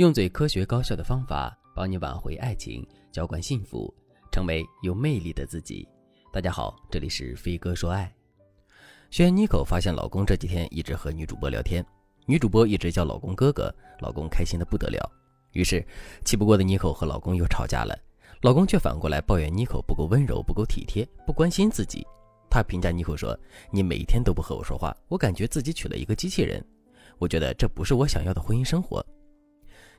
[0.00, 3.94] 用最科学高效的方法帮你挽回爱情，浇灌幸福，
[4.32, 5.86] 成为有魅力的自己。
[6.32, 8.10] 大家好，这里是飞哥说爱。
[9.10, 11.84] 轩妮可发现老公这几天一直和女主播聊天，
[12.24, 15.06] 女主播一直叫老公哥哥，老公开心的不得了。
[15.52, 15.86] 于是
[16.24, 17.94] 气不过的妮可和老公又吵架了，
[18.40, 22.02] 老公却反过来抱怨妮可不够温柔、不够体贴、不关心自己。
[22.48, 23.38] 他评价妮可说
[23.70, 26.64] ：“你每天都不和我说话，我感觉自己娶了一个机器人。
[27.18, 29.04] 我觉得这不是我想要的婚姻生活。”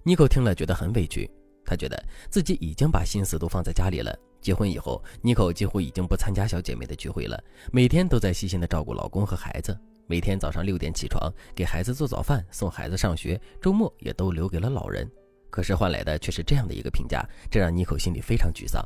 [0.04, 1.30] 妮蔻听了觉得很委屈，
[1.64, 4.18] 她觉得自己已经把心思都放在家里了。
[4.42, 9.78] 结婚以后，妮蔻几乎已经不参加小姐妹的聚会了，每天都在细心的照顾老公和孩子。
[10.08, 15.08] 每天早上六点起床，给孩子做早饭，送孩子上学，周末也都留给了老人。
[15.52, 18.84] 可是换来的却是这样的一个评价，这让妮可心里非常沮丧。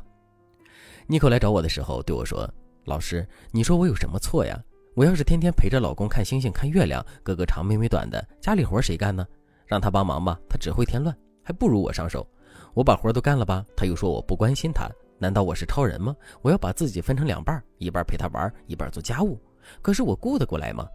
[1.06, 2.46] 妮可来找我的时候对我说
[2.84, 4.62] ：“老师，你说我有什么错呀？
[4.94, 9.26] 我要是天天陪着老公看星星、看月亮，哥哥长妹妹短的，家里活谁干呢？”
[9.66, 12.26] 让他帮忙吧，他只会添乱，还不如我上手。
[12.72, 14.88] 我把活都干了吧，他又说我不关心他。
[15.18, 16.14] 难道我是超人吗？
[16.42, 19.40] 我要把自己分成两半，一半陪他玩，一半做家务。
[19.80, 20.86] 可是我顾得过来吗？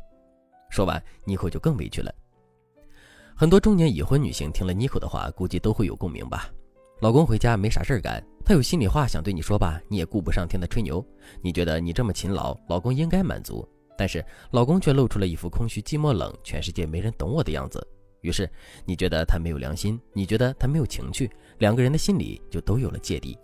[0.69, 2.13] 说完，妮可就更委屈了。
[3.35, 6.49] 很多中年已婚女性听了妮可的话，估计都会有共鸣吧。
[7.01, 11.03] 老公回家没啥事儿干，他有心里话想对你说吧，你也顾不上听他吹牛。
[11.41, 17.85] 你觉得你这么勤劳，老公应该满足，但是老公却露出了一副空虚、寂寞、冷，全世界没人懂我的样子。
[18.21, 18.49] 于是
[18.85, 23.37] 你觉得他没有良心，你觉得他没有情趣，两个人的心里就都有了芥蒂。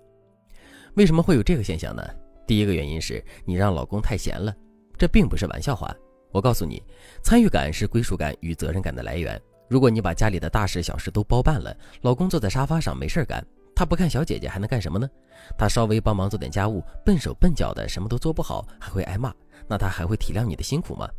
[0.95, 2.03] 为什么会有这个现象呢？
[2.45, 4.55] 第一个原因是你让老公太闲了，
[4.97, 5.93] 这并不是玩笑话。
[6.31, 6.81] 我告诉你，
[7.21, 9.39] 参与感是归属感与责任感的来源。
[9.67, 15.09] 如果你把家里的大事小事都包办了，老公坐在沙发上没事儿干，他不看小姐姐还能干什么呢？
[15.57, 19.33] 他稍微帮忙做点家务，笨手笨脚的什么都做不好，还会挨骂，
[19.67, 21.09] 那他还会体谅你的辛苦吗？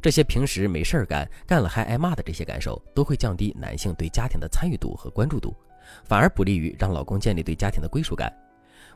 [0.00, 5.54] 这些平时没事儿干，干了还挨骂的这些感受，都会降低男性对家庭的参与度和关注度，
[6.04, 8.32] 反而不利于让老公建立对家庭的归属感。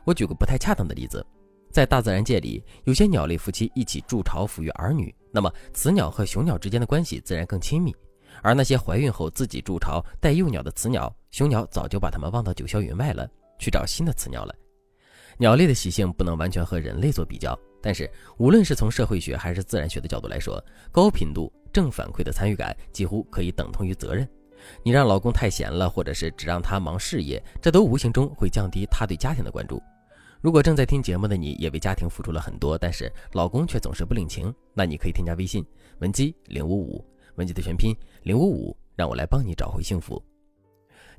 [0.05, 1.25] 我举个不太恰当的例子，
[1.71, 7.91] 在大自然界里，有些鸟类夫妻一起筑巢抚育儿女，那么雌鸟和雄鸟之间的关系自然更亲密；
[8.41, 13.29] 而那些怀孕后自己筑巢带幼鸟的雌鸟，雄鸟早就把它们忘到九霄云外了，
[13.59, 14.55] 去找新的雌鸟了。
[15.37, 17.57] 鸟类的习性不能完全和人类做比较。
[17.81, 24.27] 但是，无论是从社会学还是自然学的角度来说，高频度正反馈的参与感几乎可以等同于责任。
[24.83, 29.81] 你让老公太闲了，或者是只让他忙事业，这都无形中会降低他对家庭的关注。
[30.41, 35.65] 如果正在听节目的你也为家庭付出了很多，但是老公却总是不领情，那你可以添加微信
[35.99, 40.21] 文姬零五五，文姬的全拼零五五，让我来帮你找回幸福。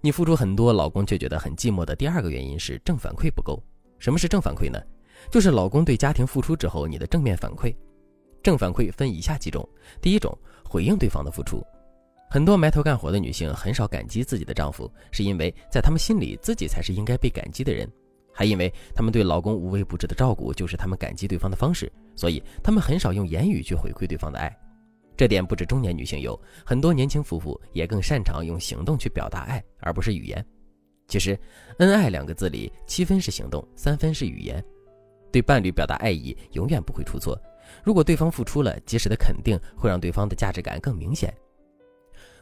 [0.02, 3.62] 你付出很多，老公却觉得很寂寞的第二个原因是正反馈不够。
[3.98, 4.80] 什么是正反馈呢？
[5.30, 7.74] 就是老公对家庭付出之后，你的正面反馈。
[8.42, 9.68] 正反馈分以下几种：
[10.00, 11.62] 第一种，回应对方的付出。
[12.30, 17.90] 很多埋头干活的女性很少感激自己的丈夫，是因为在她们心里，自己才是应该被感激的人，
[18.32, 24.56] 还因为她们对老公无微不至的照顾就是她们感激对方的方式，所以她们很少用言语去回馈对方的爱。
[25.16, 30.42] 这点不止中年女性有，很多年轻夫妇也更擅长用行动去表达爱，而不是语言。
[31.08, 31.38] 其实，
[31.78, 34.64] 恩爱两个字里，七分是行动，三分是语言。
[35.32, 37.40] 对伴侣表达爱意，永远不会出错。
[37.84, 41.32] 如果对方付出了，及时的肯定会让对方的价值感更明显。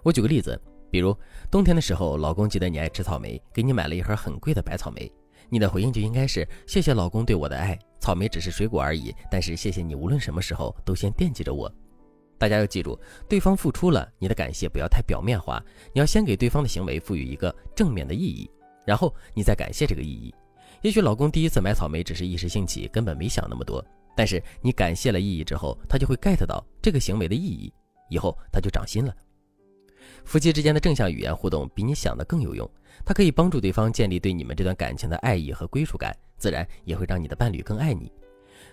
[0.02, 0.58] 我举个例子，
[0.90, 1.16] 比如
[1.50, 5.12] 冬天的时候，老公记得你爱吃草莓，给你买了一盒很贵的白草莓，
[5.50, 11.70] 你的回应就应该是：谢谢老公对我的爱，草莓只是水果而已，但是谢谢你无论什么时候都先惦记着我。
[12.38, 12.98] 大家要记住，
[13.28, 15.62] 对方付出了，你的感谢不要太表面化，
[15.92, 18.48] 你要先给对方的行为赋予一个正面的意义，
[18.86, 20.32] 然后你再感谢这个意义。
[20.82, 23.84] 也许老公第一次买草莓只是一时兴起，根本没想那么多。
[24.16, 27.72] 但是你感谢了意义之后，他就会 get 到这个行为的意义，
[28.10, 29.14] 以后他就长心了。
[30.24, 32.68] 夫妻之间的正向语言互动比你想的更有用，
[33.04, 38.10] 它可以帮助对方建立对你们这段感情的爱意和归属感，自然也会让你的伴侣更爱你。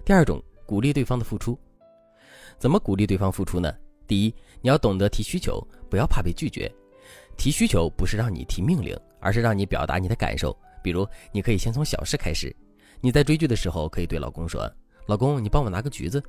[0.03, 1.57] 第二种，鼓励对方的付出。
[2.57, 3.73] 怎么鼓励对方付出呢？
[4.07, 6.71] 第一，你要懂得提需求，不要怕被拒绝。
[7.37, 10.55] 提需求不是让你提命令，而是让你表达你的感受。
[10.85, 12.55] 比如，你可以先从小事开始。
[13.01, 14.71] 你在追剧的时候，可以对老公说
[15.09, 16.21] ：“老公，你帮我拿个橘子。”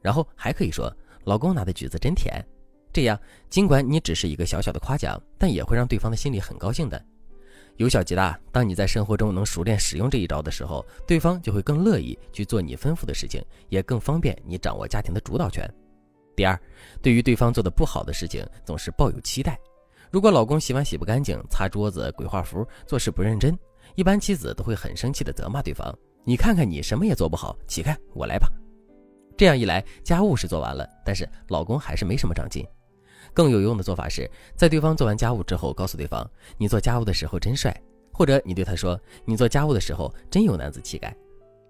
[0.00, 0.88] 然后还可以说
[1.26, 2.40] ：“老公拿的橘子真甜。”
[2.94, 3.18] 这样，
[3.50, 7.04] 尽管你只是一个小小的夸奖，但也会让对方的心里很高兴的。
[7.78, 15.68] 由小及大，当你在生活中能熟练使用这一招的时候，对方就会更乐意去做你吩咐的事情，也更方便你掌握家庭的主导权。
[16.36, 16.56] 第二，
[17.02, 19.58] 对于对方做的不好的事情，总是抱有期待。
[20.12, 23.58] 如果老公洗碗洗不干净、擦桌子、鬼画符、做事不认真，
[23.94, 28.48] 一般妻子都会很生气的责骂对方：“你看看你什么也做不好，起开，我来吧。”
[29.36, 32.64] 这样一来，家务是做完了，但是老公还是没什么长进。
[33.32, 37.74] 更有用的做法是在对方做完家务之后，告诉对方你做家务的时候真帅，
[38.12, 41.16] 或者你对他说你做家务的时候真有男子气概，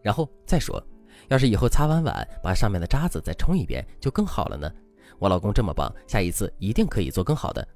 [0.02, 0.82] 然后再说，
[1.28, 4.70] 要是以后擦完碗把上面的渣子再冲一遍就更好了呢。
[5.18, 7.66] 我老公这么棒，下一次一定可以做更好的。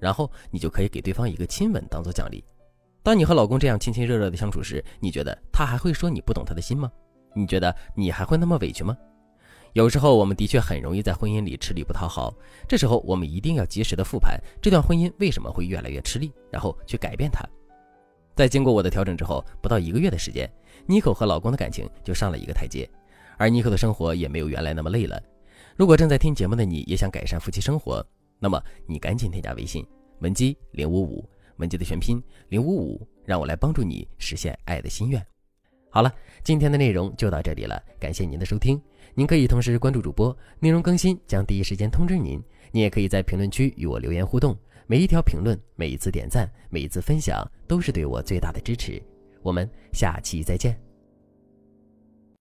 [0.00, 2.44] 然后你就可以给对方一个亲吻当做奖励。
[3.06, 6.90] 当你和老公这样亲亲热热的相处时，你觉得他还会说你不懂他的心吗？
[7.36, 8.98] 你觉得你还会那么委屈吗？
[9.74, 12.34] 有时候我们的确很容易在婚姻里吃力不讨好，
[12.66, 17.48] 这时候我们一定要及时的复盘这段婚姻为什么会越来越吃力，然后去改变它。
[18.34, 20.52] 在经过我的调整之后，不到一个月的时间，
[20.84, 22.90] 妮可和老公的感情就上了一个台阶，
[23.36, 25.22] 而妮可的生活也没有原来那么累了。
[25.76, 28.04] 如果正在听节目的你也想改善夫妻生活，
[28.40, 29.86] 那么你赶紧添加微信
[30.18, 31.24] 文姬零五五，
[31.56, 35.24] 文姬的全拼零五五，让我来帮助你实现爱的心愿。
[35.90, 36.14] 好了，
[36.44, 38.80] 今天的内容就到这里了，感谢您的收听。
[39.14, 42.42] 您可以同时关注主播，内容更新将第一时间通知您。
[42.70, 44.54] 您也可以在评论区与我留言互动，
[44.86, 49.02] 每一条评论、每一次点赞、每一次分享，都是对我最大的支持。
[49.40, 50.85] 我们下期再见。